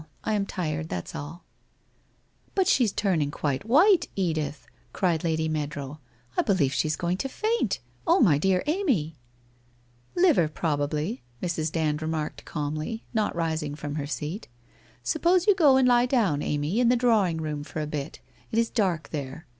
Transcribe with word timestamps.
I 0.25 0.33
am 0.33 0.47
tired, 0.47 0.89
that's 0.89 1.13
all/' 1.13 1.43
But 2.55 2.67
she's 2.67 2.91
turning 2.91 3.29
quite 3.29 3.65
white, 3.65 4.07
Edith/ 4.15 4.65
cried 4.93 5.23
Lady 5.23 5.47
Meadrow.' 5.47 5.99
I 6.37 6.41
believe 6.41 6.73
she's 6.73 6.95
going 6.95 7.17
to 7.17 7.29
faint! 7.29 7.81
Oh, 8.07 8.19
my 8.19 8.39
dear 8.39 8.63
Amy 8.65 9.15
''Liver, 10.17 10.47
probably,' 10.47 11.21
Mrs. 11.39 11.71
Dand 11.71 12.01
remarked 12.01 12.45
calmly, 12.45 13.03
not 13.13 13.35
ris 13.35 13.61
ing 13.61 13.75
from 13.75 13.93
her 13.93 14.07
seat.' 14.07 14.47
Suppose 15.11 15.45
you 15.45 15.53
go 15.53 15.77
and 15.77 15.87
lie 15.87 16.07
down, 16.07 16.41
Amy, 16.41 16.79
in 16.79 16.89
the 16.89 16.95
drawing 16.95 17.37
room, 17.37 17.63
for 17.63 17.79
a 17.79 17.85
bit. 17.85 18.21
It 18.49 18.57
is 18.57 18.71
dark 18.71 19.09
there. 19.09 19.45